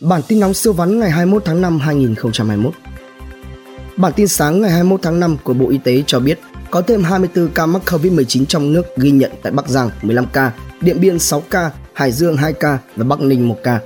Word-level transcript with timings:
Bản 0.00 0.22
tin 0.28 0.40
nóng 0.40 0.54
siêu 0.54 0.72
vắn 0.72 0.98
ngày 0.98 1.10
21 1.10 1.44
tháng 1.44 1.60
5 1.60 1.78
2021. 1.78 2.74
Bản 3.96 4.12
tin 4.16 4.28
sáng 4.28 4.60
ngày 4.60 4.70
21 4.70 5.02
tháng 5.02 5.20
5 5.20 5.36
của 5.44 5.54
Bộ 5.54 5.68
Y 5.68 5.78
tế 5.78 6.02
cho 6.06 6.20
biết 6.20 6.40
có 6.70 6.82
thêm 6.82 7.04
24 7.04 7.48
ca 7.48 7.66
mắc 7.66 7.82
COVID-19 7.86 8.44
trong 8.44 8.72
nước 8.72 8.82
ghi 8.96 9.10
nhận 9.10 9.30
tại 9.42 9.52
Bắc 9.52 9.68
Giang 9.68 9.90
15 10.02 10.26
ca, 10.32 10.52
Điện 10.80 11.00
Biên 11.00 11.18
6 11.18 11.42
ca, 11.50 11.70
Hải 11.94 12.12
Dương 12.12 12.36
2 12.36 12.52
ca 12.52 12.78
và 12.96 13.04
Bắc 13.04 13.20
Ninh 13.20 13.48
1 13.48 13.56
ca. 13.62 13.80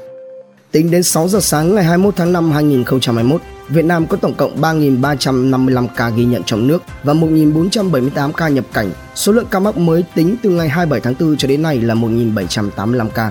Tính 0.71 0.91
đến 0.91 1.03
6 1.03 1.29
giờ 1.29 1.41
sáng 1.41 1.74
ngày 1.74 1.85
21 1.85 2.17
tháng 2.17 2.33
5 2.33 2.51
2021, 2.51 3.40
Việt 3.69 3.85
Nam 3.85 4.06
có 4.06 4.17
tổng 4.17 4.35
cộng 4.35 4.61
3.355 4.61 5.87
ca 5.97 6.11
ghi 6.11 6.24
nhận 6.24 6.42
trong 6.42 6.67
nước 6.67 6.83
và 7.04 7.15
1.478 7.15 8.33
ca 8.33 8.49
nhập 8.49 8.65
cảnh. 8.72 8.90
Số 9.15 9.33
lượng 9.33 9.47
ca 9.51 9.58
mắc 9.58 9.77
mới 9.77 10.04
tính 10.15 10.37
từ 10.42 10.51
ngày 10.51 10.69
27 10.69 11.01
tháng 11.01 11.15
4 11.21 11.37
cho 11.37 11.49
đến 11.49 11.63
nay 11.63 11.81
là 11.81 11.95
1.785 11.95 13.08
ca. 13.08 13.31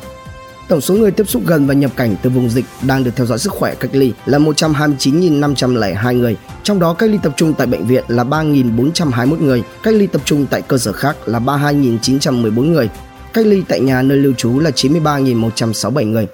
Tổng 0.70 0.82
số 0.82 0.94
người 0.94 1.12
tiếp 1.12 1.30
xúc 1.30 1.44
gần 1.46 1.68
và 1.68 1.74
nhập 1.74 1.92
cảnh 1.96 2.16
từ 2.22 2.30
vùng 2.30 2.50
dịch 2.50 2.66
đang 2.82 3.04
được 3.04 3.12
theo 3.16 3.26
dõi 3.26 3.40
sức 3.40 3.52
khỏe 3.52 3.76
cách 3.76 3.92
ly 3.94 4.14
là 4.26 4.38
129.502 4.38 6.18
người, 6.18 6.38
trong 6.64 6.80
đó 6.80 6.94
cách 6.94 7.10
ly 7.10 7.18
tập 7.24 7.34
trung 7.38 7.54
tại 7.54 7.68
bệnh 7.68 7.88
viện 7.88 8.04
là 8.08 8.24
3.421 8.24 9.40
người, 9.40 9.64
cách 9.84 9.94
ly 9.94 10.08
tập 10.08 10.22
trung 10.26 10.46
tại 10.50 10.62
cơ 10.62 10.78
sở 10.78 10.92
khác 10.92 11.16
là 11.26 11.40
32.914 11.40 12.72
người, 12.72 12.90
cách 13.34 13.46
ly 13.46 13.64
tại 13.68 13.80
nhà 13.80 14.02
nơi 14.02 14.18
lưu 14.18 14.34
trú 14.34 14.60
là 14.60 14.70
93.167 14.70 16.12
người. 16.12 16.28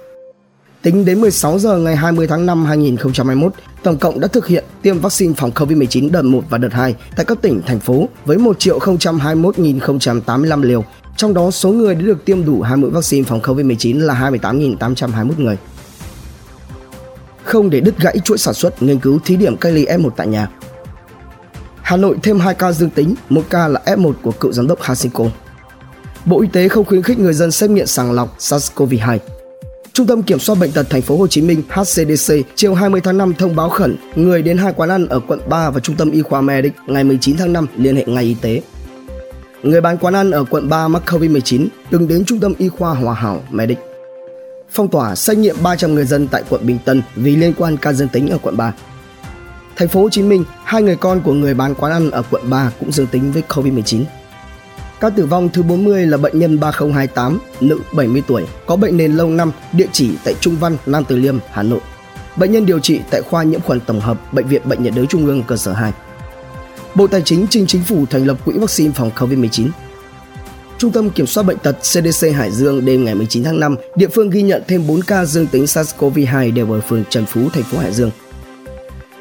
Tính 0.82 1.04
đến 1.04 1.20
16 1.20 1.58
giờ 1.58 1.78
ngày 1.78 1.96
20 1.96 2.26
tháng 2.26 2.46
5 2.46 2.64
2021, 2.64 3.52
tổng 3.82 3.98
cộng 3.98 4.20
đã 4.20 4.28
thực 4.28 4.46
hiện 4.46 4.64
tiêm 4.82 4.98
vaccine 4.98 5.34
phòng 5.36 5.50
COVID-19 5.50 6.10
đợt 6.10 6.22
1 6.22 6.44
và 6.50 6.58
đợt 6.58 6.72
2 6.72 6.94
tại 7.16 7.24
các 7.24 7.42
tỉnh, 7.42 7.62
thành 7.66 7.80
phố 7.80 8.08
với 8.24 8.38
1 8.38 8.56
021.085 8.58 10.62
liều, 10.62 10.84
trong 11.16 11.34
đó 11.34 11.50
số 11.50 11.72
người 11.72 11.94
đã 11.94 12.00
được 12.00 12.24
tiêm 12.24 12.44
đủ 12.44 12.62
hai 12.62 12.76
mũi 12.76 12.90
vaccine 12.90 13.24
phòng 13.24 13.40
COVID-19 13.40 14.00
là 14.00 14.30
28.821 14.30 15.30
người. 15.38 15.56
Không 17.44 17.70
để 17.70 17.80
đứt 17.80 17.98
gãy 17.98 18.18
chuỗi 18.24 18.38
sản 18.38 18.54
xuất, 18.54 18.82
nghiên 18.82 18.98
cứu 18.98 19.18
thí 19.24 19.36
điểm 19.36 19.56
cách 19.56 19.72
ly 19.72 19.86
F1 19.86 20.10
tại 20.10 20.26
nhà. 20.26 20.48
Hà 21.82 21.96
Nội 21.96 22.16
thêm 22.22 22.40
2 22.40 22.54
ca 22.54 22.72
dương 22.72 22.90
tính, 22.90 23.14
một 23.28 23.42
ca 23.50 23.68
là 23.68 23.82
F1 23.86 24.12
của 24.22 24.32
cựu 24.32 24.52
giám 24.52 24.66
đốc 24.66 24.82
Hasinko. 24.82 25.24
Bộ 26.24 26.40
Y 26.40 26.48
tế 26.48 26.68
không 26.68 26.84
khuyến 26.84 27.02
khích 27.02 27.18
người 27.18 27.34
dân 27.34 27.50
xét 27.50 27.70
nghiệm 27.70 27.86
sàng 27.86 28.12
lọc 28.12 28.38
SARS-CoV-2. 28.38 29.18
Trung 29.92 30.06
tâm 30.06 30.22
Kiểm 30.22 30.38
soát 30.38 30.58
bệnh 30.60 30.72
tật 30.72 30.86
thành 30.90 31.02
phố 31.02 31.16
Hồ 31.16 31.26
Chí 31.26 31.42
Minh 31.42 31.62
HCDC 31.68 32.34
chiều 32.54 32.74
20 32.74 33.00
tháng 33.00 33.18
5 33.18 33.34
thông 33.34 33.56
báo 33.56 33.68
khẩn 33.68 33.96
người 34.14 34.42
đến 34.42 34.58
hai 34.58 34.72
quán 34.72 34.88
ăn 34.88 35.06
ở 35.06 35.20
quận 35.20 35.40
3 35.48 35.70
và 35.70 35.80
Trung 35.80 35.96
tâm 35.96 36.10
Y 36.10 36.22
khoa 36.22 36.40
Medic 36.40 36.72
ngày 36.86 37.04
19 37.04 37.36
tháng 37.36 37.52
5 37.52 37.66
liên 37.76 37.96
hệ 37.96 38.04
ngay 38.06 38.24
y 38.24 38.36
tế. 38.40 38.60
Người 39.66 39.80
bán 39.80 39.98
quán 39.98 40.14
ăn 40.14 40.30
ở 40.30 40.44
quận 40.44 40.68
3 40.68 40.88
mắc 40.88 41.02
Covid-19 41.06 41.66
từng 41.90 42.08
đến 42.08 42.24
Trung 42.24 42.40
tâm 42.40 42.54
Y 42.58 42.68
khoa 42.68 42.94
Hòa 42.94 43.14
Hảo 43.14 43.42
Medic. 43.50 43.78
Phong 44.70 44.88
tỏa 44.88 45.14
xét 45.14 45.38
nghiệm 45.38 45.56
300 45.62 45.94
người 45.94 46.04
dân 46.04 46.28
tại 46.28 46.42
quận 46.48 46.66
Bình 46.66 46.78
Tân 46.84 47.02
vì 47.14 47.36
liên 47.36 47.52
quan 47.58 47.76
ca 47.76 47.92
dương 47.92 48.08
tính 48.08 48.28
ở 48.28 48.38
quận 48.42 48.56
3. 48.56 48.74
Thành 49.76 49.88
phố 49.88 50.02
Hồ 50.02 50.08
Chí 50.10 50.22
Minh, 50.22 50.44
hai 50.64 50.82
người 50.82 50.96
con 50.96 51.20
của 51.20 51.32
người 51.32 51.54
bán 51.54 51.74
quán 51.74 51.92
ăn 51.92 52.10
ở 52.10 52.22
quận 52.30 52.50
3 52.50 52.70
cũng 52.80 52.92
dương 52.92 53.06
tính 53.06 53.32
với 53.32 53.42
Covid-19. 53.48 54.04
Ca 55.00 55.10
tử 55.10 55.26
vong 55.26 55.48
thứ 55.48 55.62
40 55.62 56.06
là 56.06 56.16
bệnh 56.16 56.38
nhân 56.38 56.60
3028, 56.60 57.38
nữ 57.60 57.80
70 57.92 58.22
tuổi, 58.26 58.46
có 58.66 58.76
bệnh 58.76 58.96
nền 58.96 59.12
lâu 59.12 59.30
năm, 59.30 59.52
địa 59.72 59.88
chỉ 59.92 60.10
tại 60.24 60.34
Trung 60.40 60.56
Văn, 60.60 60.76
Nam 60.86 61.04
Từ 61.08 61.16
Liêm, 61.16 61.38
Hà 61.50 61.62
Nội. 61.62 61.80
Bệnh 62.36 62.52
nhân 62.52 62.66
điều 62.66 62.78
trị 62.78 63.00
tại 63.10 63.22
khoa 63.22 63.42
nhiễm 63.42 63.60
khuẩn 63.60 63.80
tổng 63.80 64.00
hợp 64.00 64.32
Bệnh 64.32 64.46
viện 64.46 64.62
Bệnh 64.64 64.82
nhiệt 64.82 64.92
đới 64.96 65.06
Trung 65.06 65.26
ương 65.26 65.42
cơ 65.42 65.56
sở 65.56 65.72
2. 65.72 65.92
Bộ 66.96 67.06
Tài 67.06 67.22
chính 67.22 67.46
trình 67.50 67.66
chính 67.66 67.82
phủ 67.82 68.06
thành 68.06 68.26
lập 68.26 68.36
quỹ 68.44 68.58
vaccine 68.58 68.92
phòng 68.92 69.10
COVID-19. 69.16 69.68
Trung 70.78 70.92
tâm 70.92 71.10
Kiểm 71.10 71.26
soát 71.26 71.44
Bệnh 71.44 71.58
tật 71.58 71.76
CDC 71.82 72.26
Hải 72.34 72.50
Dương 72.50 72.84
đêm 72.84 73.04
ngày 73.04 73.14
19 73.14 73.44
tháng 73.44 73.60
5, 73.60 73.76
địa 73.96 74.08
phương 74.08 74.30
ghi 74.30 74.42
nhận 74.42 74.62
thêm 74.68 74.86
4 74.86 75.02
ca 75.02 75.24
dương 75.24 75.46
tính 75.46 75.64
SARS-CoV-2 75.64 76.54
đều 76.54 76.72
ở 76.72 76.80
phường 76.80 77.04
Trần 77.10 77.26
Phú, 77.26 77.48
thành 77.52 77.62
phố 77.62 77.78
Hải 77.78 77.92
Dương. 77.92 78.10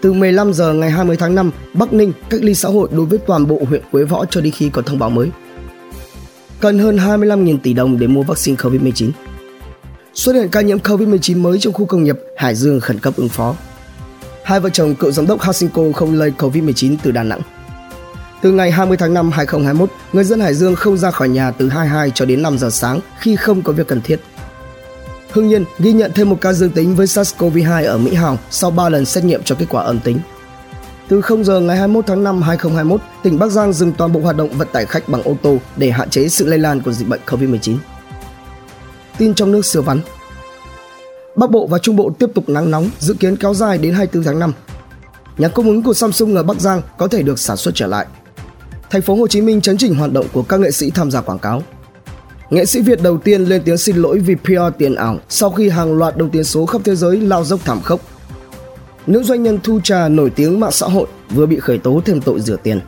Từ 0.02 0.14
15 0.14 0.54
giờ 0.54 0.74
ngày 0.74 0.92
20 0.92 1.18
tháng 1.18 1.36
5, 1.36 1.52
Bắc 1.74 1.94
Ninh 1.94 2.14
cách 2.30 2.44
ly 2.44 2.56
xã 2.56 2.70
hội 2.70 2.90
đối 2.92 3.06
với 3.06 3.20
toàn 3.20 3.48
bộ 3.48 3.62
huyện 3.68 3.82
Quế 3.92 4.04
Võ 4.04 4.26
cho 4.26 4.42
đến 4.42 4.54
khi 4.54 4.70
có 4.70 4.82
thông 4.82 5.00
báo 5.00 5.10
mới 5.10 5.30
cần 6.60 6.80
hơn 6.80 6.98
25.000 6.98 7.58
tỷ 7.64 7.74
đồng 7.74 8.00
để 8.00 8.08
mua 8.08 8.24
vaccine 8.24 8.58
COVID-19. 8.58 9.12
Xuất 10.14 10.34
hiện 10.34 10.50
ca 10.50 10.62
nhiễm 10.62 10.78
COVID-19 10.78 11.42
mới 11.42 11.60
trong 11.60 11.74
khu 11.74 11.86
công 11.86 12.04
nghiệp 12.04 12.16
Hải 12.38 12.56
Dương 12.56 12.80
khẩn 12.80 13.00
cấp 13.00 13.14
ứng 13.18 13.30
phó. 13.30 13.56
Hai 14.44 14.60
vợ 14.60 14.70
chồng 14.70 14.96
cựu 14.96 15.12
giám 15.12 15.28
đốc 15.28 15.42
Hasinko 15.42 15.82
không 15.96 16.14
lây 16.14 16.32
COVID-19 16.38 16.96
từ 17.04 17.12
Đà 17.12 17.24
Nẵng. 17.24 17.42
Từ 18.46 18.52
ngày 18.52 18.72
20 18.72 18.98
tháng 18.98 19.14
5 19.14 19.32
2021, 19.32 19.90
người 20.14 20.24
dân 20.24 20.40
Hải 20.40 20.54
Dương 20.54 20.76
không 20.76 20.98
ra 20.98 21.12
khỏi 21.12 21.30
nhà 21.30 21.52
từ 21.52 21.70
22 21.70 22.12
cho 22.16 22.26
đến 22.26 22.42
5 22.42 22.58
giờ 22.58 22.70
sáng 22.70 23.00
khi 23.20 23.36
không 23.36 23.62
có 23.62 23.74
việc 23.74 23.88
cần 23.88 24.02
thiết. 24.02 24.20
Hưng 25.32 25.50
Yên 25.50 25.66
ghi 25.80 25.94
nhận 25.94 26.12
thêm 26.16 26.30
một 26.30 26.38
ca 26.42 26.54
dương 26.54 26.70
tính 26.70 26.96
với 26.96 27.06
SARS-CoV-2 27.06 27.86
ở 27.86 27.98
Mỹ 27.98 28.14
Hào 28.14 28.38
sau 28.50 28.72
3 28.72 28.90
lần 28.90 29.06
xét 29.06 29.24
nghiệm 29.24 29.44
cho 29.44 29.56
kết 29.60 29.66
quả 29.70 29.84
âm 29.84 30.00
tính. 30.00 30.20
Từ 31.08 31.22
0 31.22 31.44
giờ 31.44 31.60
ngày 31.60 31.78
21 31.78 32.06
tháng 32.08 32.24
5 32.24 32.42
2021, 32.42 33.02
tỉnh 33.24 33.40
Bắc 33.40 33.52
Giang 33.52 33.74
dừng 33.74 33.94
toàn 33.94 34.14
bộ 34.14 34.20
hoạt 34.20 34.38
động 34.38 34.50
vận 34.50 34.68
tải 34.72 34.86
khách 34.86 35.10
bằng 35.10 35.24
ô 35.24 35.38
tô 35.42 35.58
để 35.78 35.92
hạn 35.92 36.10
chế 36.10 36.30
sự 36.30 36.46
lây 36.46 36.60
lan 36.60 36.82
của 36.82 36.92
dịch 36.92 37.08
bệnh 37.08 37.22
COVID-19. 37.26 37.78
Tin 39.18 39.34
trong 39.34 39.52
nước 39.52 39.66
siêu 39.66 39.82
vắn 39.82 40.02
Bắc 41.36 41.52
Bộ 41.52 41.68
và 41.68 41.78
Trung 41.80 41.96
Bộ 41.96 42.12
tiếp 42.20 42.30
tục 42.36 42.50
nắng 42.50 42.72
nóng, 42.72 42.90
dự 43.00 43.14
kiến 43.14 43.38
kéo 43.38 43.54
dài 43.54 43.78
đến 43.78 43.94
24 43.94 44.24
tháng 44.24 44.40
5. 44.40 44.54
Nhà 45.38 45.48
cung 45.48 45.66
ứng 45.66 45.84
của 45.84 45.94
Samsung 45.94 46.36
ở 46.36 46.44
Bắc 46.44 46.60
Giang 46.60 46.82
có 46.98 47.08
thể 47.08 47.22
được 47.22 47.40
sản 47.40 47.58
xuất 47.58 47.76
trở 47.76 47.88
lại. 47.88 48.06
Thành 48.90 49.02
phố 49.02 49.16
Hồ 49.16 49.28
Chí 49.28 49.42
Minh 49.42 49.62
chấn 49.62 49.78
chỉnh 49.78 49.96
hoạt 49.96 50.12
động 50.14 50.26
của 50.34 50.44
các 50.44 50.60
nghệ 50.60 50.72
sĩ 50.72 50.92
tham 50.92 51.12
gia 51.12 51.22
quảng 51.22 51.40
cáo. 51.40 51.64
Nghệ 52.50 52.66
sĩ 52.66 52.82
Việt 52.82 53.02
đầu 53.02 53.18
tiên 53.18 53.44
lên 53.44 53.62
tiếng 53.66 53.78
xin 53.78 53.96
lỗi 53.96 54.20
vì 54.20 54.36
PR 54.36 54.78
tiền 54.78 54.96
ảo 54.96 55.20
sau 55.30 55.50
khi 55.50 55.70
hàng 55.70 55.98
loạt 55.98 56.18
đồng 56.18 56.30
tiền 56.30 56.44
số 56.44 56.66
khắp 56.66 56.82
thế 56.84 56.96
giới 56.96 57.22
lao 57.22 57.44
dốc 57.44 57.60
thảm 57.66 57.82
khốc 57.82 58.02
nữ 59.08 59.24
doanh 59.24 59.44
nhân 59.44 59.60
Thu 59.64 59.80
Trà 59.84 60.10
nổi 60.10 60.30
tiếng 60.30 60.60
mạng 60.60 60.72
xã 60.72 60.88
hội 60.88 61.08
vừa 61.30 61.46
bị 61.46 61.60
khởi 61.60 61.78
tố 61.78 62.02
thêm 62.06 62.22
tội 62.22 62.40
rửa 62.42 62.56
tiền. 62.64 62.80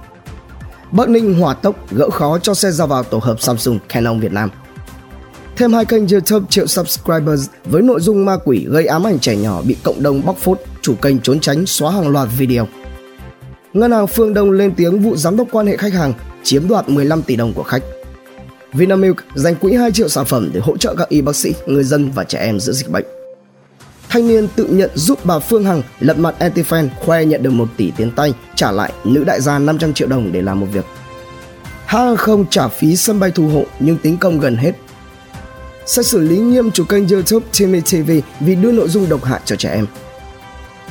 Bắc 0.91 1.09
Ninh 1.09 1.34
hỏa 1.34 1.53
tốc 1.53 1.75
gỡ 1.91 2.09
khó 2.09 2.40
cho 2.40 2.53
xe 2.53 2.72
ra 2.72 2.86
vào 2.86 3.03
tổ 3.03 3.18
hợp 3.18 3.41
Samsung 3.41 3.80
Canon 3.90 4.19
Việt 4.19 4.31
Nam. 4.31 4.50
Thêm 5.57 5.74
hai 5.74 5.86
kênh 5.86 6.07
YouTube 6.07 6.46
triệu 6.50 6.68
subscribers 6.68 7.50
với 7.66 7.81
nội 7.81 8.00
dung 8.02 8.25
ma 8.25 8.38
quỷ 8.46 8.66
gây 8.69 8.86
ám 8.86 9.07
ảnh 9.07 9.19
trẻ 9.19 9.36
nhỏ 9.36 9.62
bị 9.62 9.78
cộng 9.84 10.03
đồng 10.03 10.25
bóc 10.25 10.38
phốt, 10.38 10.62
chủ 10.81 10.96
kênh 11.02 11.19
trốn 11.19 11.40
tránh 11.40 11.66
xóa 11.66 11.91
hàng 11.91 12.07
loạt 12.07 12.28
video. 12.38 12.68
Ngân 13.74 13.92
hàng 13.92 14.08
Phương 14.08 14.34
Đông 14.34 14.52
lên 14.52 14.74
tiếng 14.78 15.00
vụ 15.00 15.16
giám 15.16 15.38
đốc 15.38 15.48
quan 15.52 15.68
hệ 15.68 15.78
khách 15.78 15.94
hàng 15.94 16.14
chiếm 16.44 16.68
đoạt 16.68 16.90
15 16.90 17.22
tỷ 17.22 17.36
đồng 17.36 17.54
của 17.54 17.64
khách. 17.64 17.84
Vinamilk 18.74 19.18
dành 19.36 19.56
quỹ 19.56 19.74
2 19.74 19.92
triệu 19.92 20.10
sản 20.10 20.26
phẩm 20.26 20.50
để 20.54 20.60
hỗ 20.60 20.78
trợ 20.78 20.96
các 20.96 21.10
y 21.10 21.22
bác 21.22 21.36
sĩ, 21.36 21.54
người 21.66 21.84
dân 21.84 22.12
và 22.12 22.24
trẻ 22.24 22.40
em 22.40 22.60
giữa 22.60 22.74
dịch 22.74 22.90
bệnh 22.90 23.06
thanh 24.10 24.28
niên 24.28 24.48
tự 24.56 24.66
nhận 24.66 24.90
giúp 24.96 25.20
bà 25.26 25.40
Phương 25.40 25.64
Hằng 25.64 25.82
lật 26.00 26.18
mặt 26.18 26.36
antifan 26.40 26.88
khoe 27.06 27.26
nhận 27.26 27.44
được 27.44 27.50
1 27.50 27.68
tỷ 27.78 27.92
tiền 27.92 28.12
tay, 28.12 28.34
trả 28.56 28.72
lại 28.72 28.92
nữ 29.04 29.24
đại 29.24 29.42
gia 29.42 29.60
500 29.60 29.94
triệu 29.94 30.08
đồng 30.08 30.32
để 30.32 30.42
làm 30.42 30.60
một 30.60 30.68
việc. 30.74 30.86
Hãng 31.86 32.08
hàng 32.08 32.18
không 32.18 32.46
trả 32.50 32.68
phí 32.68 32.96
sân 32.96 33.20
bay 33.20 33.32
thu 33.32 33.48
hộ 33.48 33.64
nhưng 33.80 33.98
tính 33.98 34.18
công 34.18 34.40
gần 34.40 34.56
hết. 34.56 34.72
Sẽ 35.86 36.04
xử 36.04 36.20
lý 36.20 36.38
nghiêm 36.38 36.72
chủ 36.72 36.84
kênh 36.84 37.08
YouTube 37.08 37.46
Timmy 37.60 37.82
TV 37.82 38.12
vì 38.40 38.56
đưa 38.56 38.72
nội 38.72 38.90
dung 38.90 39.10
độc 39.10 39.24
hại 39.24 39.40
cho 39.46 39.56
trẻ 39.56 39.70
em. 39.70 39.86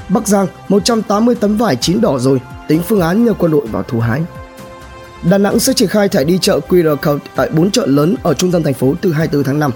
Bắc 0.09 0.29
Giang 0.29 0.47
180 0.69 1.35
tấn 1.35 1.57
vải 1.57 1.77
chín 1.77 2.01
đỏ 2.01 2.19
rồi, 2.19 2.41
tính 2.69 2.83
phương 2.89 3.01
án 3.01 3.25
nhờ 3.25 3.33
quân 3.39 3.53
đội 3.53 3.67
vào 3.67 3.83
thu 3.83 4.01
hái. 4.01 4.23
Đà 5.31 5.39
Nẵng 5.39 5.59
sẽ 5.59 5.73
triển 5.73 5.89
khai 5.89 6.09
thẻ 6.09 6.25
đi 6.25 6.39
chợ 6.39 6.61
QR 6.69 6.97
code 6.97 7.25
tại 7.37 7.51
4 7.51 7.71
chợ 7.71 7.87
lớn 7.87 8.15
ở 8.23 8.35
trung 8.35 8.53
tâm 8.53 8.63
thành 8.63 8.75
phố 8.75 8.95
từ 9.01 9.13
24 9.13 9.45
tháng 9.45 9.59
5 9.59 9.71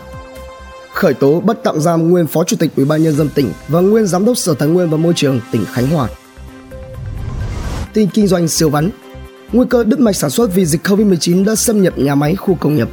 khởi 0.92 1.14
tố 1.14 1.40
bắt 1.40 1.56
tạm 1.64 1.80
giam 1.80 2.10
nguyên 2.10 2.26
phó 2.26 2.44
chủ 2.44 2.56
tịch 2.56 2.70
ủy 2.76 2.84
ban 2.84 3.02
nhân 3.02 3.16
dân 3.16 3.28
tỉnh 3.34 3.52
và 3.68 3.80
nguyên 3.80 4.06
giám 4.06 4.24
đốc 4.24 4.36
sở 4.36 4.54
tài 4.54 4.68
nguyên 4.68 4.90
và 4.90 4.96
môi 4.96 5.12
trường 5.16 5.40
tỉnh 5.52 5.64
khánh 5.72 5.86
hòa 5.86 6.08
tin 7.92 8.08
kinh 8.14 8.26
doanh 8.26 8.48
siêu 8.48 8.70
vắn 8.70 8.90
nguy 9.52 9.66
cơ 9.70 9.84
đứt 9.84 10.00
mạch 10.00 10.16
sản 10.16 10.30
xuất 10.30 10.54
vì 10.54 10.66
dịch 10.66 10.86
covid-19 10.86 11.44
đã 11.44 11.54
xâm 11.54 11.82
nhập 11.82 11.98
nhà 11.98 12.14
máy 12.14 12.36
khu 12.36 12.54
công 12.54 12.76
nghiệp 12.76 12.88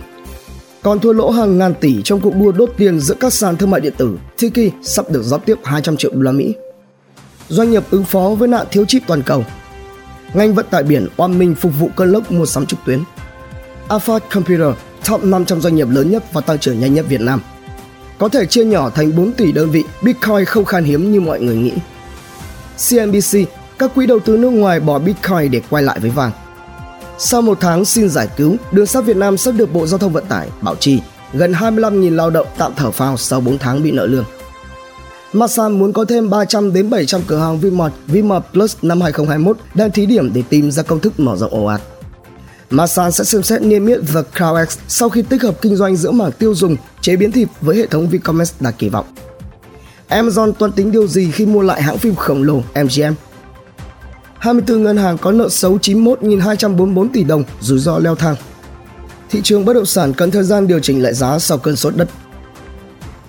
còn 0.84 1.00
thua 1.00 1.14
lỗ 1.14 1.30
hàng 1.30 1.58
ngàn 1.58 1.74
tỷ 1.74 2.02
trong 2.04 2.20
cuộc 2.20 2.36
đua 2.36 2.52
đốt 2.52 2.70
tiền 2.78 3.00
giữa 3.00 3.16
các 3.20 3.34
sàn 3.34 3.58
thương 3.58 3.70
mại 3.70 3.82
điện 3.82 3.94
tử, 3.98 4.18
Tiki 4.40 4.74
sắp 4.82 5.12
được 5.12 5.24
rót 5.24 5.42
tiếp 5.46 5.56
200 5.64 5.98
triệu 5.98 6.12
đô 6.14 6.22
la 6.22 6.32
Mỹ. 6.32 6.56
Doanh 7.50 7.72
nghiệp 7.72 7.84
ứng 7.92 8.04
phó 8.04 8.30
với 8.30 8.48
nạn 8.48 8.68
thiếu 8.72 8.86
chip 8.86 9.04
toàn 9.08 9.22
cầu. 9.22 9.44
Ngành 10.34 10.54
vận 10.54 10.66
tải 10.70 10.84
biển 10.84 11.08
oan 11.18 11.40
minh 11.40 11.56
phục 11.56 11.72
vụ 11.80 11.90
cơn 11.96 12.12
lốc 12.12 12.32
mua 12.32 12.46
sắm 12.46 12.66
trực 12.66 12.80
tuyến. 12.86 13.04
Alpha 13.90 14.20
Computer, 14.20 14.74
top 15.10 15.24
500 15.24 15.62
doanh 15.62 15.76
nghiệp 15.76 15.88
lớn 15.90 16.12
nhất 16.12 16.24
và 16.34 16.42
tăng 16.42 16.60
trưởng 16.60 16.80
nhanh 16.80 16.94
nhất 16.94 17.06
Việt 17.10 17.22
Nam– 17.22 17.42
có 18.18 18.30
thể 18.30 18.46
chia 18.46 18.66
nhỏ 18.66 18.90
thành 18.90 19.16
4 19.16 19.32
tỷ 19.32 19.52
đơn 19.52 19.70
vị, 19.70 19.84
Bitcoin 20.02 20.46
không 20.46 20.66
khan 20.66 20.84
hiếm 20.84 21.12
như 21.12 21.22
mọi 21.22 21.40
người 21.40 21.56
nghĩ. 21.56 21.74
CNBC, 22.90 23.38
các 23.80 23.92
quỹ 23.96 24.06
đầu 24.06 24.20
tư 24.20 24.38
nước 24.38 24.50
ngoài 24.50 24.80
bỏ 24.80 25.00
Bitcoin 25.00 25.52
để 25.52 25.62
quay 25.70 25.84
lại 25.84 26.00
với 26.00 26.10
vàng. 26.10 26.32
Sau 27.18 27.42
một 27.42 27.58
tháng 27.62 27.86
xin 27.86 28.10
giải 28.10 28.28
cứu, 28.38 28.56
đường 28.72 28.86
sắt 28.86 29.06
Việt 29.06 29.18
Nam 29.18 29.38
sắp 29.38 29.52
được 29.52 29.74
Bộ 29.74 29.88
Giao 29.88 29.98
thông 29.98 30.14
Vận 30.14 30.26
tải 30.26 30.50
bảo 30.62 30.76
trì 30.76 31.00
gần 31.34 31.52
25.000 31.52 32.16
lao 32.16 32.30
động 32.30 32.48
tạm 32.58 32.72
thở 32.76 32.92
phào 32.92 33.18
sau 33.18 33.42
4 33.42 33.58
tháng 33.58 33.84
bị 33.84 33.92
nợ 33.92 34.06
lương. 34.06 34.26
Masan 35.34 35.80
muốn 35.80 35.94
có 35.94 36.06
thêm 36.06 36.30
300 36.30 36.74
đến 36.74 36.90
700 36.90 37.22
cửa 37.28 37.38
hàng 37.38 37.60
Vmart, 37.60 37.94
Vmart 38.08 38.46
Plus 38.54 38.76
năm 38.82 39.02
2021 39.02 39.58
đang 39.74 39.92
thí 39.92 40.06
điểm 40.06 40.34
để 40.34 40.44
tìm 40.50 40.72
ra 40.72 40.84
công 40.84 41.00
thức 41.00 41.20
mở 41.20 41.36
rộng 41.36 41.54
ồ 41.54 41.66
ạt. 41.66 41.82
Masan 42.70 43.12
sẽ 43.12 43.24
xem 43.24 43.44
xét 43.44 43.62
niêm 43.62 43.86
yết 43.86 44.00
The 44.14 44.22
CrowdX 44.36 44.78
sau 44.88 45.10
khi 45.10 45.22
tích 45.22 45.44
hợp 45.44 45.62
kinh 45.62 45.76
doanh 45.76 45.96
giữa 45.96 46.12
mảng 46.12 46.32
tiêu 46.32 46.56
dùng, 46.56 46.76
chế 47.02 47.16
biến 47.16 47.32
thịt 47.32 47.48
với 47.62 47.78
hệ 47.78 47.88
thống 47.88 48.10
Vicomex 48.10 48.54
đạt 48.60 48.76
kỳ 48.78 48.90
vọng. 48.90 49.06
Amazon 50.10 50.52
toan 50.52 50.72
tính 50.72 50.92
điều 50.92 51.08
gì 51.08 51.32
khi 51.32 51.46
mua 51.46 51.62
lại 51.62 51.82
hãng 51.82 51.98
phim 51.98 52.16
khổng 52.16 52.44
lồ 52.44 52.62
MGM? 52.84 53.14
24 54.38 54.84
ngân 54.84 54.98
hàng 54.98 55.18
có 55.18 55.32
nợ 55.32 55.50
xấu 55.50 55.78
91.244 55.78 57.08
tỷ 57.14 57.24
đồng, 57.24 57.44
rủi 57.62 57.80
ro 57.80 58.00
leo 58.00 58.16
thang. 58.16 58.36
Thị 59.30 59.42
trường 59.44 59.66
bất 59.66 59.74
động 59.74 59.86
sản 59.86 60.14
cần 60.14 60.32
thời 60.32 60.44
gian 60.44 60.68
điều 60.68 60.80
chỉnh 60.80 61.04
lại 61.04 61.14
giá 61.14 61.40
sau 61.40 61.58
cơn 61.58 61.76
sốt 61.76 61.96
đất. 61.96 62.08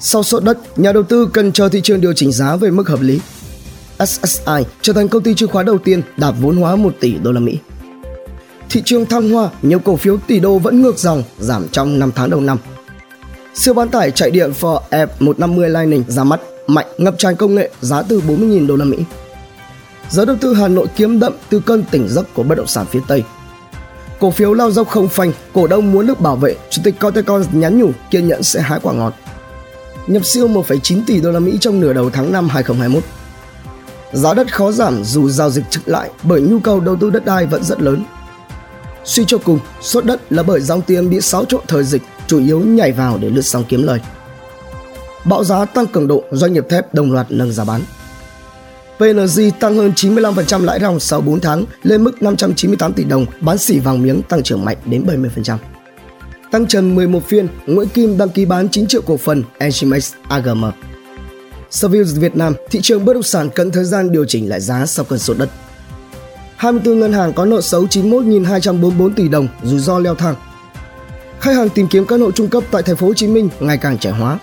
Sau 0.00 0.23
sốt 0.23 0.45
đất, 0.45 0.79
nhà 0.79 0.93
đầu 0.93 1.03
tư 1.03 1.29
cần 1.33 1.53
chờ 1.53 1.69
thị 1.69 1.81
trường 1.81 2.00
điều 2.00 2.12
chỉnh 2.12 2.33
giá 2.33 2.56
về 2.56 2.71
mức 2.71 2.89
hợp 2.89 3.00
lý. 3.00 3.21
SSI 4.06 4.62
trở 4.83 4.93
thành 4.93 5.09
công 5.09 5.23
ty 5.23 5.35
chứng 5.35 5.50
khoán 5.50 5.67
đầu 5.67 5.79
tiên 5.79 6.03
đạt 6.17 6.35
vốn 6.41 6.56
hóa 6.56 6.77
1 6.77 6.95
tỷ 7.00 7.15
đô 7.15 7.33
la 7.33 7.41
Mỹ. 7.41 7.59
Thị 8.71 8.83
trường 8.85 9.06
thăng 9.06 9.31
hoa, 9.31 9.49
nhiều 9.62 9.79
cổ 9.79 9.97
phiếu 9.97 10.17
tỷ 10.27 10.41
đô 10.41 10.59
vẫn 10.59 10.83
ngược 10.83 10.99
dòng, 10.99 11.23
giảm 11.39 11.69
trong 11.69 11.99
5 11.99 12.12
tháng 12.15 12.31
đầu 12.31 12.41
năm. 12.41 12.59
Siêu 13.55 13.75
bán 13.75 13.89
tải 13.89 14.11
chạy 14.11 14.31
điện 14.31 14.53
Ford 14.61 14.81
F150 14.91 15.69
Lightning 15.69 16.05
ra 16.09 16.25
mắt, 16.25 16.41
mạnh, 16.67 16.87
ngập 16.99 17.15
tràn 17.19 17.37
công 17.37 17.55
nghệ, 17.55 17.71
giá 17.81 18.03
từ 18.03 18.21
40.000 18.21 18.67
đô 18.67 18.77
la 18.77 18.85
Mỹ. 18.85 18.97
Giới 20.11 20.27
đầu 20.27 20.37
tư 20.41 20.55
Hà 20.55 20.69
Nội 20.69 20.87
kiếm 20.97 21.21
đậm 21.21 21.33
từ 21.50 21.61
cơn 21.61 21.85
tỉnh 21.91 22.09
giấc 22.09 22.35
của 22.35 22.43
bất 22.43 22.55
động 22.55 22.67
sản 22.67 22.87
phía 22.91 23.00
Tây. 23.09 23.23
Cổ 24.21 24.31
phiếu 24.31 24.55
lao 24.55 24.71
dốc 24.71 24.89
không 24.89 25.09
phanh, 25.09 25.33
cổ 25.53 25.67
đông 25.67 25.93
muốn 25.93 26.06
được 26.06 26.21
bảo 26.21 26.37
vệ, 26.37 26.56
Chủ 26.71 26.83
tịch 26.85 26.95
Cotecon 27.00 27.43
nhắn 27.53 27.79
nhủ 27.79 27.91
kiên 28.11 28.29
nhẫn 28.29 28.43
sẽ 28.43 28.61
hái 28.61 28.81
quả 28.83 28.95
ngọt. 28.95 29.15
Nhập 30.09 30.25
siêu 30.25 30.49
1,9 30.49 31.01
tỷ 31.07 31.21
đô 31.21 31.31
la 31.31 31.41
Mỹ 31.41 31.59
trong 31.61 31.81
nửa 31.81 31.93
đầu 31.93 32.11
tháng 32.11 32.33
5 32.33 32.49
2021. 32.49 33.05
Giá 34.13 34.35
đất 34.35 34.55
khó 34.55 34.73
giảm 34.73 35.05
dù 35.05 35.29
giao 35.29 35.51
dịch 35.51 35.65
trực 35.71 35.89
lại 35.89 36.11
bởi 36.23 36.41
nhu 36.41 36.59
cầu 36.61 36.81
đầu 36.81 36.97
tư 36.97 37.11
đất 37.11 37.25
đai 37.25 37.47
vẫn 37.47 37.65
rất 37.65 37.81
lớn. 37.81 38.05
Suy 39.05 39.25
cho 39.27 39.39
cùng, 39.39 39.59
sốt 39.81 40.05
đất 40.05 40.33
là 40.33 40.43
bởi 40.43 40.61
dòng 40.61 40.83
tiền 40.83 41.11
bị 41.11 41.21
xáo 41.21 41.45
trộn 41.45 41.61
thời 41.69 41.85
dịch, 41.85 42.03
chủ 42.27 42.39
yếu 42.39 42.61
nhảy 42.61 42.93
vào 42.93 43.19
để 43.19 43.31
lướt 43.31 43.43
sóng 43.43 43.65
kiếm 43.69 43.83
lời. 43.83 44.01
Bão 45.25 45.45
giá 45.45 45.65
tăng 45.65 45.87
cường 45.87 46.09
độ, 46.09 46.23
doanh 46.33 46.53
nghiệp 46.53 46.65
thép 46.69 46.95
đồng 46.95 47.13
loạt 47.13 47.27
nâng 47.31 47.53
giá 47.53 47.65
bán. 47.65 47.81
PNG 48.99 49.51
tăng 49.61 49.77
hơn 49.77 49.93
95% 49.97 50.65
lãi 50.65 50.81
ròng 50.81 51.01
sau 51.01 51.21
4 51.21 51.41
tháng 51.41 51.65
lên 51.83 52.05
mức 52.05 52.23
598 52.23 52.93
tỷ 52.93 53.05
đồng, 53.05 53.27
bán 53.41 53.59
xỉ 53.59 53.79
vàng 53.79 54.03
miếng 54.03 54.23
tăng 54.23 54.43
trưởng 54.43 54.65
mạnh 54.65 54.77
đến 54.85 55.05
70%. 55.07 55.57
Tăng 56.50 56.67
trần 56.67 56.95
11 56.95 57.29
phiên, 57.29 57.49
Nguyễn 57.67 57.89
Kim 57.89 58.19
đăng 58.19 58.29
ký 58.29 58.45
bán 58.45 58.69
9 58.69 58.87
triệu 58.87 59.03
cổ 59.03 59.17
phần 59.17 59.43
Engimax 59.59 60.12
AGM. 60.29 60.65
Savills 61.71 62.17
Việt 62.17 62.37
Nam, 62.37 62.55
thị 62.71 62.81
trường 62.83 63.05
bất 63.05 63.15
động 63.15 63.23
sản 63.23 63.50
cần 63.55 63.71
thời 63.71 63.85
gian 63.85 64.12
điều 64.12 64.25
chỉnh 64.25 64.49
lại 64.49 64.61
giá 64.61 64.87
sau 64.87 65.05
cơn 65.05 65.19
sốt 65.19 65.39
đất. 65.39 65.49
24 66.56 67.00
ngân 67.00 67.12
hàng 67.12 67.33
có 67.33 67.45
nợ 67.45 67.61
xấu 67.61 67.85
91.244 67.85 69.11
tỷ 69.15 69.29
đồng, 69.29 69.49
rủi 69.62 69.81
ro 69.81 69.99
leo 69.99 70.15
thang. 70.15 70.35
Khách 71.41 71.55
hàng 71.55 71.69
tìm 71.69 71.89
kiếm 71.91 72.06
căn 72.06 72.21
hộ 72.21 72.31
trung 72.31 72.49
cấp 72.49 72.65
tại 72.71 72.83
thành 72.83 72.97
phố 72.97 73.06
Hồ 73.06 73.15
Chí 73.15 73.27
Minh 73.27 73.49
ngày 73.61 73.79
càng 73.79 73.99
trẻ 73.99 74.11
hóa. 74.11 74.39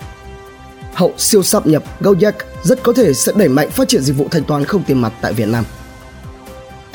Hậu 0.93 1.13
siêu 1.17 1.43
sắp 1.43 1.67
nhập 1.67 1.83
Gojek 2.01 2.31
rất 2.63 2.83
có 2.83 2.93
thể 2.93 3.13
sẽ 3.13 3.31
đẩy 3.35 3.47
mạnh 3.47 3.69
phát 3.69 3.87
triển 3.87 4.01
dịch 4.01 4.17
vụ 4.17 4.27
thanh 4.31 4.43
toán 4.43 4.65
không 4.65 4.83
tiền 4.83 5.01
mặt 5.01 5.13
tại 5.21 5.33
Việt 5.33 5.47
Nam. 5.47 5.65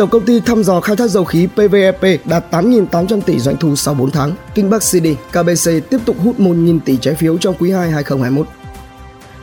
Tổng 0.00 0.10
công 0.10 0.24
ty 0.24 0.40
thăm 0.40 0.64
dò 0.64 0.80
khai 0.80 0.96
thác 0.96 1.10
dầu 1.10 1.24
khí 1.24 1.48
PVEP 1.54 2.26
đạt 2.26 2.54
8.800 2.54 3.20
tỷ 3.20 3.38
doanh 3.38 3.56
thu 3.56 3.76
sau 3.76 3.94
4 3.94 4.10
tháng. 4.10 4.34
Kinh 4.54 4.70
Bắc 4.70 4.78
CD, 4.78 5.06
KBC 5.30 5.70
tiếp 5.90 5.98
tục 6.04 6.16
hút 6.24 6.38
1.000 6.38 6.80
tỷ 6.84 6.96
trái 6.96 7.14
phiếu 7.14 7.38
trong 7.38 7.54
quý 7.58 7.70
2 7.70 7.90
2021. 7.90 8.46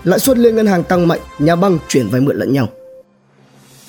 Lãi 0.03 0.19
suất 0.19 0.37
liên 0.37 0.55
ngân 0.55 0.67
hàng 0.67 0.83
tăng 0.83 1.07
mạnh, 1.07 1.19
nhà 1.39 1.55
băng 1.55 1.79
chuyển 1.87 2.09
vay 2.09 2.21
mượn 2.21 2.35
lẫn 2.37 2.53
nhau. 2.53 2.67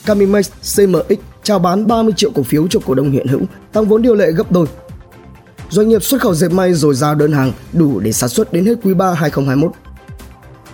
Camimex 0.07 0.51
CMX 0.77 1.19
chào 1.43 1.59
bán 1.59 1.87
30 1.87 2.13
triệu 2.17 2.31
cổ 2.35 2.43
phiếu 2.43 2.69
cho 2.69 2.81
cổ 2.87 2.95
đông 2.95 3.11
hiện 3.11 3.27
hữu, 3.27 3.41
tăng 3.73 3.85
vốn 3.85 4.03
điều 4.03 4.15
lệ 4.15 4.33
gấp 4.33 4.53
đôi. 4.53 4.67
Doanh 5.71 5.89
nghiệp 5.89 6.03
xuất 6.03 6.21
khẩu 6.21 6.35
dệt 6.35 6.49
may 6.49 6.75
rồi 6.75 6.95
giao 6.95 7.15
đơn 7.15 7.33
hàng 7.33 7.53
đủ 7.73 8.01
để 8.01 8.13
sản 8.13 8.29
xuất 8.29 8.53
đến 8.53 8.67
hết 8.67 8.75
quý 8.83 8.95
3 8.95 9.13
2021. 9.13 9.73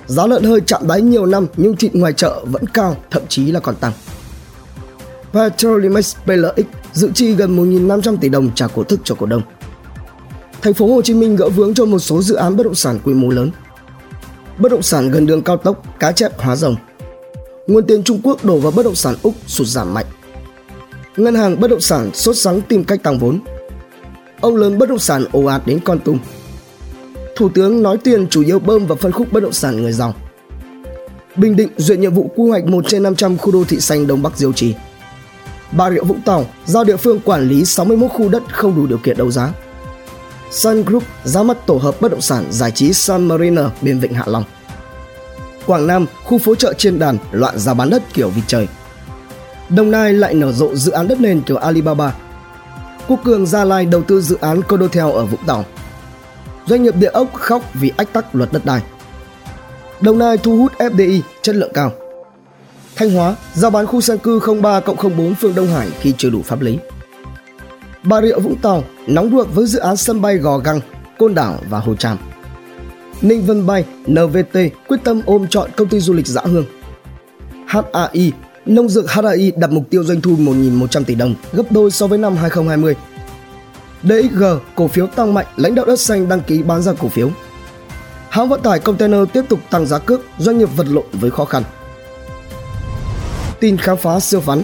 Giá 0.07 0.27
lợn 0.27 0.45
hơi 0.45 0.61
chạm 0.61 0.89
đáy 0.89 1.03
nhiều 1.03 1.27
năm 1.27 1.47
nhưng 1.57 1.77
thịt 1.77 1.95
ngoài 1.95 2.13
chợ 2.13 2.45
vẫn 2.45 2.67
cao, 2.67 2.97
thậm 3.11 3.23
chí 3.29 3.53
là 3.53 3.61
còn 3.61 3.75
tăng. 3.77 3.93
Petrolimex 5.35 6.17
PLX 6.25 6.65
dự 6.93 7.11
chi 7.15 7.35
gần 7.35 7.57
1.500 7.57 8.17
tỷ 8.17 8.29
đồng 8.29 8.55
trả 8.55 8.67
cổ 8.67 8.83
tức 8.83 9.01
cho 9.05 9.15
cổ 9.15 9.27
đông. 9.27 9.43
Thành 10.63 10.75
phố 10.75 10.87
Hồ 10.87 11.03
Chí 11.03 11.15
Minh 11.15 11.37
gỡ 11.37 11.49
vướng 11.49 11.75
cho 11.75 11.85
một 11.85 11.99
số 11.99 12.23
dự 12.23 12.35
án 12.35 12.57
bất 12.57 12.63
động 12.63 12.75
sản 12.75 12.99
quy 13.05 13.15
mô 13.15 13.29
lớn. 13.29 13.51
Bất 14.59 14.73
động 14.73 14.83
sản 14.83 15.11
gần 15.11 15.27
đường 15.27 15.43
cao 15.43 15.57
tốc, 15.57 15.99
cá 15.99 16.13
chép 16.13 16.39
hóa 16.39 16.57
rồng. 16.57 16.77
Nguồn 17.67 17.87
tiền 17.87 18.03
Trung 18.03 18.21
Quốc 18.23 18.45
đổ 18.45 18.59
vào 18.59 18.73
bất 18.77 18.83
động 18.83 18.95
sản 18.95 19.15
Úc 19.23 19.35
sụt 19.47 19.67
giảm 19.67 19.95
mạnh. 19.95 20.07
Ngân 21.17 21.35
hàng 21.35 21.61
bất 21.61 21.71
động 21.71 21.81
sản 21.81 22.11
sốt 22.15 22.37
sắng 22.37 22.61
tìm 22.61 22.85
cách 22.85 23.03
tăng 23.03 23.19
vốn. 23.19 23.41
Ông 24.41 24.57
lớn 24.57 24.79
bất 24.79 24.89
động 24.89 24.99
sản 24.99 25.25
ồ 25.33 25.45
ạt 25.45 25.63
đến 25.67 25.81
Con 25.85 25.99
Tum. 25.99 26.19
Thủ 27.37 27.49
tướng 27.49 27.83
nói 27.83 27.97
tiền 27.97 28.27
chủ 28.29 28.43
yếu 28.43 28.59
bơm 28.59 28.87
vào 28.87 28.97
phân 28.97 29.13
khúc 29.13 29.33
bất 29.33 29.43
động 29.43 29.53
sản 29.53 29.83
người 29.83 29.93
giàu. 29.93 30.15
Bình 31.37 31.57
Định 31.57 31.69
duyệt 31.77 31.99
nhiệm 31.99 32.15
vụ 32.15 32.31
quy 32.37 32.51
hoạch 32.51 32.65
1 32.65 32.85
trên 32.89 33.03
500 33.03 33.39
khu 33.39 33.53
đô 33.53 33.65
thị 33.65 33.81
xanh 33.81 34.07
Đông 34.07 34.23
Bắc 34.23 34.37
Diêu 34.37 34.53
Trì. 34.53 34.75
Bà 35.73 35.91
Rịa 35.91 36.01
Vũng 36.01 36.21
Tàu 36.21 36.47
giao 36.65 36.85
địa 36.85 36.97
phương 36.97 37.21
quản 37.21 37.49
lý 37.49 37.65
61 37.65 38.11
khu 38.11 38.29
đất 38.29 38.43
không 38.53 38.77
đủ 38.77 38.87
điều 38.87 38.99
kiện 38.99 39.17
đấu 39.17 39.31
giá. 39.31 39.53
Sun 40.51 40.85
Group 40.85 41.03
ra 41.25 41.43
mắt 41.43 41.67
tổ 41.67 41.75
hợp 41.77 42.01
bất 42.01 42.11
động 42.11 42.21
sản 42.21 42.45
giải 42.51 42.71
trí 42.71 42.93
Sun 42.93 43.29
Mariner 43.29 43.67
bên 43.83 44.01
Vịnh 44.01 44.15
Hạ 44.15 44.25
Long. 44.27 44.45
Quảng 45.67 45.87
Nam, 45.87 46.07
khu 46.25 46.39
phố 46.39 46.55
chợ 46.55 46.75
trên 46.79 46.99
đàn 46.99 47.19
loạn 47.33 47.59
giá 47.59 47.75
bán 47.75 47.91
đất 47.91 48.03
kiểu 48.15 48.29
vịt 48.29 48.45
trời. 48.47 48.69
Đồng 49.69 49.91
Nai 49.91 50.13
lại 50.13 50.35
nở 50.35 50.53
rộ 50.53 50.75
dự 50.75 50.93
án 50.93 51.09
đất 51.09 51.21
nền 51.21 51.43
kiểu 51.43 51.57
Alibaba. 51.57 52.15
Quốc 53.09 53.21
Cường 53.25 53.47
Gia 53.47 53.65
Lai 53.65 53.87
đầu 53.87 54.03
tư 54.03 54.21
dự 54.21 54.37
án 54.41 54.63
Condotel 54.63 55.11
ở 55.11 55.25
Vũng 55.25 55.47
Tàu. 55.47 55.65
Doanh 56.67 56.83
nghiệp 56.83 56.97
địa 56.97 57.11
ốc 57.13 57.35
khóc 57.35 57.63
vì 57.75 57.93
ách 57.97 58.13
tắc 58.13 58.35
luật 58.35 58.53
đất 58.53 58.65
đai. 58.65 58.81
Đồng 60.01 60.19
Nai 60.19 60.39
thu 60.39 60.57
hút 60.57 60.73
FDI 60.79 61.21
chất 61.43 61.55
lượng 61.55 61.73
cao. 61.75 61.93
Thanh 62.97 63.11
Hóa 63.11 63.37
giao 63.55 63.71
bán 63.71 63.87
khu 63.87 64.01
dân 64.01 64.19
cư 64.19 64.41
03 64.63 64.81
cộng 64.81 64.97
04 65.17 65.35
phường 65.35 65.55
Đông 65.55 65.67
Hải 65.67 65.91
khi 66.01 66.15
chưa 66.19 66.31
đủ 66.31 66.43
pháp 66.43 66.61
lý. 66.61 66.79
Bà 68.03 68.23
Rịa 68.23 68.39
Vũng 68.39 68.57
Tàu 68.57 68.85
nóng 69.07 69.31
ruột 69.31 69.47
với 69.55 69.67
dự 69.67 69.79
án 69.79 69.97
sân 69.97 70.23
bay 70.23 70.37
Gò 70.37 70.59
Găng, 70.59 70.81
Côn 71.19 71.35
Đảo 71.35 71.59
và 71.69 71.79
Hồ 71.79 71.95
Tràm. 71.97 72.19
Ninh 73.23 73.47
Vân 73.47 73.67
Bay, 73.67 73.85
NVT 74.07 74.59
quyết 74.89 74.97
tâm 75.05 75.21
ôm 75.27 75.47
chọn 75.51 75.71
công 75.77 75.89
ty 75.89 76.01
du 76.01 76.13
lịch 76.13 76.27
Dã 76.27 76.43
Hương. 76.45 76.65
HAI, 77.67 78.33
nông 78.67 78.89
dược 78.89 79.11
HAI 79.11 79.53
đặt 79.57 79.71
mục 79.71 79.91
tiêu 79.91 80.05
doanh 80.05 80.21
thu 80.21 80.37
1.100 80.37 81.05
tỷ 81.05 81.15
đồng, 81.15 81.35
gấp 81.53 81.73
đôi 81.73 81.91
so 81.91 82.07
với 82.07 82.19
năm 82.19 82.37
2020. 82.37 82.95
DXG, 84.03 84.45
cổ 84.75 84.89
phiếu 84.89 85.07
tăng 85.07 85.35
mạnh, 85.35 85.47
lãnh 85.57 85.75
đạo 85.75 85.87
đất 85.87 86.01
xanh 86.01 86.29
đăng 86.29 86.41
ký 86.41 86.63
bán 86.63 86.83
ra 86.83 86.93
cổ 86.99 87.09
phiếu. 87.09 87.31
Hãng 88.29 88.49
vận 88.49 88.61
tải 88.61 88.81
container 88.81 89.21
tiếp 89.33 89.43
tục 89.49 89.59
tăng 89.71 89.87
giá 89.87 89.99
cước, 89.99 90.21
doanh 90.39 90.59
nghiệp 90.59 90.69
vật 90.77 90.87
lộn 90.91 91.05
với 91.13 91.31
khó 91.31 91.45
khăn. 91.45 91.63
Tin 93.65 93.77
khám 93.77 93.97
phá 93.97 94.21
siêu 94.21 94.41
vắn 94.41 94.63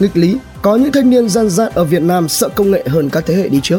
Nghịch 0.00 0.16
lý, 0.16 0.38
có 0.62 0.76
những 0.76 0.92
thanh 0.92 1.10
niên 1.10 1.28
gian 1.28 1.50
dạn 1.50 1.72
ở 1.74 1.84
Việt 1.84 2.02
Nam 2.02 2.28
sợ 2.28 2.48
công 2.48 2.70
nghệ 2.70 2.84
hơn 2.88 3.10
các 3.10 3.24
thế 3.26 3.34
hệ 3.34 3.48
đi 3.48 3.60
trước. 3.62 3.78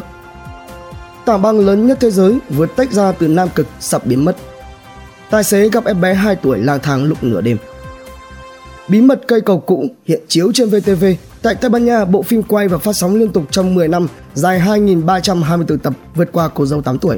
Tảng 1.25 1.41
băng 1.41 1.59
lớn 1.59 1.87
nhất 1.87 1.97
thế 2.01 2.11
giới 2.11 2.37
vừa 2.49 2.65
tách 2.65 2.91
ra 2.91 3.11
từ 3.11 3.27
Nam 3.27 3.49
Cực 3.55 3.67
sắp 3.79 4.05
biến 4.05 4.25
mất. 4.25 4.35
Tài 5.29 5.43
xế 5.43 5.69
gặp 5.69 5.85
em 5.85 6.01
bé 6.01 6.13
2 6.13 6.35
tuổi 6.35 6.59
lang 6.59 6.79
thang 6.83 7.03
lúc 7.03 7.23
nửa 7.23 7.41
đêm. 7.41 7.57
Bí 8.87 9.01
mật 9.01 9.21
cây 9.27 9.41
cầu 9.41 9.59
cũ 9.59 9.87
hiện 10.05 10.21
chiếu 10.27 10.51
trên 10.53 10.69
VTV. 10.69 11.05
Tại 11.41 11.55
Tây 11.55 11.69
Ban 11.69 11.85
Nha, 11.85 12.05
bộ 12.05 12.21
phim 12.21 12.43
quay 12.43 12.67
và 12.67 12.77
phát 12.77 12.93
sóng 12.93 13.15
liên 13.15 13.31
tục 13.31 13.43
trong 13.51 13.75
10 13.75 13.87
năm, 13.87 14.07
dài 14.33 14.59
2.324 14.59 15.77
tập, 15.77 15.93
vượt 16.15 16.29
qua 16.31 16.49
cô 16.53 16.65
dâu 16.65 16.81
8 16.81 16.97
tuổi. 16.97 17.17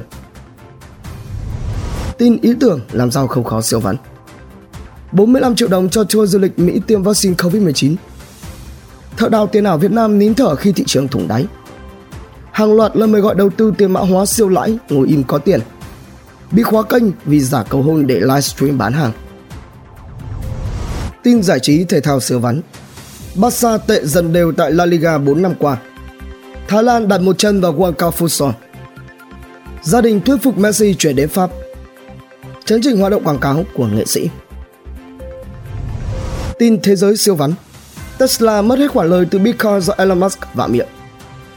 Tin 2.18 2.38
ý 2.42 2.54
tưởng 2.60 2.80
làm 2.92 3.12
giàu 3.12 3.28
không 3.28 3.44
khó 3.44 3.62
siêu 3.62 3.80
vắn. 3.80 3.96
45 5.16 5.56
triệu 5.56 5.68
đồng 5.68 5.90
cho 5.90 6.04
tour 6.04 6.32
du 6.32 6.40
lịch 6.40 6.60
Mỹ 6.60 6.82
tiêm 6.88 7.04
vaccine 7.04 7.36
COVID-19. 7.36 7.96
Thợ 9.18 9.30
đào 9.30 9.48
tiền 9.48 9.64
ảo 9.64 9.78
Việt 9.78 9.92
Nam 9.92 10.20
nín 10.20 10.34
thở 10.34 10.56
khi 10.56 10.72
thị 10.72 10.84
trường 10.88 11.08
thủng 11.08 11.28
đáy. 11.28 11.46
Hàng 12.52 12.76
loạt 12.76 12.96
lời 12.96 13.08
mời 13.08 13.22
gọi 13.22 13.36
đầu 13.36 13.50
tư 13.50 13.74
tiền 13.78 13.92
mã 13.92 14.02
hóa 14.02 14.26
siêu 14.26 14.50
lãi, 14.50 14.78
ngồi 14.90 15.08
im 15.08 15.24
có 15.24 15.38
tiền. 15.38 15.60
Bị 16.52 16.64
khóa 16.64 16.84
kênh 16.84 17.04
vì 17.26 17.40
giả 17.40 17.64
cầu 17.70 17.82
hôn 17.82 18.08
để 18.08 18.20
livestream 18.20 18.78
bán 18.78 18.94
hàng. 18.94 19.12
Tin 21.24 21.44
giải 21.44 21.60
trí 21.60 21.84
thể 21.84 22.02
thao 22.02 22.20
siêu 22.20 22.40
vắn. 22.40 22.62
Barca 23.36 23.78
tệ 23.78 24.06
dần 24.06 24.34
đều 24.34 24.52
tại 24.52 24.72
La 24.72 24.86
Liga 24.86 25.18
4 25.18 25.42
năm 25.42 25.54
qua. 25.60 25.78
Thái 26.68 26.84
Lan 26.84 27.08
đặt 27.08 27.22
một 27.22 27.38
chân 27.38 27.62
vào 27.62 27.74
World 27.74 27.94
Cup 27.94 28.16
Futsal. 28.20 28.52
Gia 29.82 30.02
đình 30.02 30.22
thuyết 30.22 30.38
phục 30.44 30.58
Messi 30.58 30.94
chuyển 30.94 31.16
đến 31.16 31.30
Pháp. 31.30 31.50
Chấn 32.66 32.82
trình 32.84 32.98
hoạt 32.98 33.12
động 33.12 33.24
quảng 33.24 33.40
cáo 33.40 33.66
của 33.76 33.88
nghệ 33.88 34.06
sĩ. 34.06 34.30
Tin 36.60 36.82
thế 36.82 36.96
giới 36.96 37.18
siêu 37.18 37.36
vắn 37.36 37.54
Tesla 38.18 38.62
mất 38.62 38.80
hết 38.80 38.92
khoản 38.92 39.10
lời 39.10 39.26
từ 39.32 39.40
Bitcoin 39.40 39.82
do 39.82 39.94
Elon 39.98 40.20
Musk 40.20 40.40
vạ 40.54 40.68
miệng. 40.68 40.88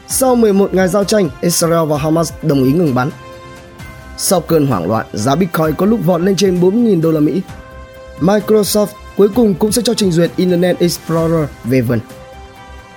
Sau 0.07 0.35
11 0.35 0.73
ngày 0.73 0.87
giao 0.87 1.03
tranh, 1.03 1.29
Israel 1.41 1.87
và 1.87 1.97
Hamas 1.97 2.33
đồng 2.41 2.63
ý 2.63 2.71
ngừng 2.71 2.95
bắn. 2.95 3.09
Sau 4.17 4.41
cơn 4.41 4.67
hoảng 4.67 4.87
loạn, 4.87 5.05
giá 5.13 5.35
Bitcoin 5.35 5.75
có 5.77 5.85
lúc 5.85 5.99
vọt 6.05 6.21
lên 6.21 6.35
trên 6.35 6.61
4.000 6.61 7.01
đô 7.01 7.11
la 7.11 7.19
Mỹ. 7.19 7.41
Microsoft 8.19 8.87
cuối 9.17 9.29
cùng 9.35 9.53
cũng 9.53 9.71
sẽ 9.71 9.81
cho 9.81 9.93
trình 9.93 10.11
duyệt 10.11 10.31
Internet 10.35 10.79
Explorer 10.79 11.49
về 11.63 11.81
vần. 11.81 11.99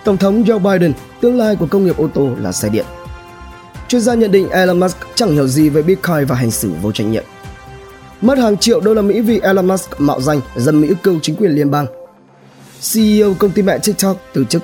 Tổng 0.05 0.17
thống 0.17 0.45
Joe 0.45 0.59
Biden, 0.59 0.93
tương 1.21 1.39
lai 1.39 1.57
của 1.57 1.67
công 1.67 1.85
nghiệp 1.85 1.97
ô 1.99 2.09
tô 2.15 2.31
là 2.39 2.53
xe 2.53 2.69
điện. 2.69 2.85
Chuyên 3.89 4.01
gia 4.01 4.15
nhận 4.15 4.33
định 4.33 4.51
Elon 4.51 4.81
Musk 4.81 4.97
chẳng 5.15 5.33
hiểu 5.33 5.47
gì 5.47 5.69
về 5.69 5.83
Bitcoin 5.83 6.25
và 6.25 6.37
hành 6.37 6.51
xử 6.51 6.71
vô 6.83 6.93
trách 6.93 7.05
nhiệm 7.05 7.25
mất 8.23 8.39
hàng 8.39 8.57
triệu 8.57 8.81
đô 8.81 8.95
la 8.95 9.03
Mỹ 9.03 9.21
vì 9.21 9.41
Elon 9.41 9.67
Musk 9.67 10.01
mạo 10.01 10.21
danh 10.21 10.41
dân 10.57 10.81
Mỹ 10.81 10.89
cưu 11.03 11.19
chính 11.23 11.37
quyền 11.37 11.51
liên 11.51 11.71
bang. 11.71 11.87
CEO 12.93 13.35
công 13.39 13.51
ty 13.51 13.63
mẹ 13.63 13.79
TikTok 13.79 14.17
từ 14.33 14.45
chức. 14.45 14.63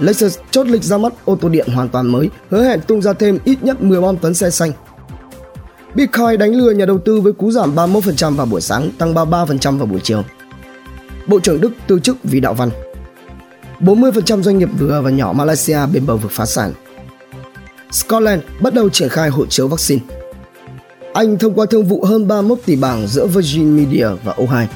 Lexus 0.00 0.38
chốt 0.50 0.66
lịch 0.66 0.82
ra 0.82 0.98
mắt 0.98 1.12
ô 1.24 1.36
tô 1.36 1.48
điện 1.48 1.68
hoàn 1.74 1.88
toàn 1.88 2.06
mới, 2.06 2.30
hứa 2.50 2.64
hẹn 2.64 2.80
tung 2.80 3.02
ra 3.02 3.12
thêm 3.12 3.38
ít 3.44 3.58
nhất 3.62 3.82
10 3.82 4.00
bom 4.00 4.16
tấn 4.16 4.34
xe 4.34 4.50
xanh. 4.50 4.72
Bitcoin 5.94 6.38
đánh 6.38 6.54
lừa 6.54 6.70
nhà 6.70 6.84
đầu 6.86 6.98
tư 6.98 7.20
với 7.20 7.32
cú 7.32 7.50
giảm 7.50 7.74
31% 7.74 8.36
vào 8.36 8.46
buổi 8.46 8.60
sáng, 8.60 8.90
tăng 8.98 9.14
33% 9.14 9.78
vào 9.78 9.86
buổi 9.86 10.00
chiều. 10.02 10.22
Bộ 11.26 11.40
trưởng 11.40 11.60
Đức 11.60 11.72
từ 11.86 12.00
chức 12.00 12.16
vì 12.22 12.40
đạo 12.40 12.54
văn. 12.54 12.70
40% 13.80 14.42
doanh 14.42 14.58
nghiệp 14.58 14.68
vừa 14.78 15.00
và 15.02 15.10
nhỏ 15.10 15.32
Malaysia 15.32 15.78
bên 15.92 16.06
bờ 16.06 16.16
vực 16.16 16.32
phá 16.32 16.46
sản. 16.46 16.72
Scotland 17.92 18.42
bắt 18.60 18.74
đầu 18.74 18.88
triển 18.88 19.08
khai 19.08 19.28
hộ 19.28 19.46
chiếu 19.46 19.68
vaccine. 19.68 20.00
Anh 21.16 21.38
thông 21.38 21.54
qua 21.54 21.66
thương 21.70 21.84
vụ 21.84 22.04
hơn 22.04 22.28
31 22.28 22.58
tỷ 22.64 22.76
bảng 22.76 23.06
giữa 23.06 23.26
Virgin 23.26 23.76
Media 23.76 24.06
và 24.24 24.32
O2. 24.32 24.66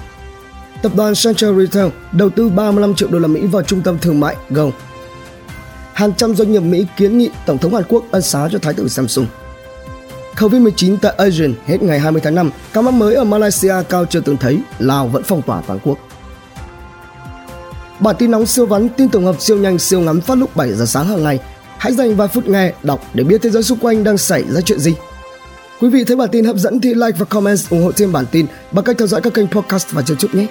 Tập 0.83 0.93
đoàn 0.97 1.13
Central 1.25 1.61
Retail 1.61 1.89
đầu 2.13 2.31
tư 2.31 2.49
35 2.49 2.95
triệu 2.95 3.09
đô 3.09 3.19
la 3.19 3.29
Mỹ 3.29 3.41
vào 3.47 3.63
trung 3.63 3.83
tâm 3.83 3.99
thương 3.99 4.21
mại 4.21 4.37
Go. 4.51 4.65
Hàng 5.93 6.13
trăm 6.17 6.35
doanh 6.35 6.53
nghiệp 6.53 6.61
Mỹ 6.61 6.87
kiến 6.97 7.19
nghị 7.19 7.31
Tổng 7.47 7.59
thống 7.59 7.75
Hàn 7.75 7.83
Quốc 7.89 8.05
ân 8.11 8.23
xá 8.23 8.49
cho 8.53 8.59
Thái 8.59 8.75
tử 8.75 8.89
Samsung. 8.89 9.27
Covid-19 10.37 10.97
tại 11.03 11.15
Asian 11.19 11.55
hết 11.67 11.83
ngày 11.83 11.99
20 11.99 12.21
tháng 12.25 12.35
5, 12.35 12.51
ca 12.73 12.81
mắc 12.81 12.95
mới 12.95 13.15
ở 13.15 13.25
Malaysia 13.25 13.75
cao 13.89 14.05
chưa 14.05 14.21
từng 14.21 14.37
thấy, 14.37 14.59
Lào 14.79 15.09
vẫn 15.09 15.23
phong 15.27 15.43
tỏa 15.43 15.63
toàn 15.67 15.79
quốc. 15.85 15.99
Bản 18.01 18.17
tin 18.19 18.31
nóng 18.31 18.47
siêu 18.47 18.67
vắn, 18.67 18.89
tin 18.89 19.09
tổng 19.09 19.25
hợp 19.25 19.41
siêu 19.41 19.57
nhanh 19.57 19.79
siêu 19.79 20.01
ngắn 20.01 20.21
phát 20.21 20.39
lúc 20.39 20.57
7 20.57 20.73
giờ 20.73 20.87
sáng 20.87 21.07
hàng 21.07 21.23
ngày. 21.23 21.39
Hãy 21.79 21.93
dành 21.93 22.17
vài 22.17 22.29
phút 22.29 22.49
nghe, 22.49 22.73
đọc 22.83 23.01
để 23.15 23.25
biết 23.25 23.43
thế 23.43 23.51
giới 23.51 23.63
xung 23.63 23.79
quanh 23.79 24.05
đang 24.05 24.19
xảy 24.19 24.45
ra 24.49 24.61
chuyện 24.61 24.79
gì. 24.79 24.95
Quý 25.81 25.89
vị 25.89 26.05
thấy 26.05 26.17
bản 26.17 26.29
tin 26.33 26.45
hấp 26.45 26.57
dẫn 26.57 26.81
thì 26.81 26.95
like 26.95 27.19
và 27.19 27.25
comment 27.25 27.59
ủng 27.71 27.83
hộ 27.83 27.93
thêm 27.93 28.13
bản 28.13 28.25
tin 28.31 28.47
bằng 28.73 28.85
cách 28.85 28.97
theo 28.99 29.07
dõi 29.07 29.21
các 29.21 29.35
kênh 29.35 29.47
podcast 29.49 29.93
và 29.93 30.03
YouTube 30.09 30.41
nhé. 30.41 30.47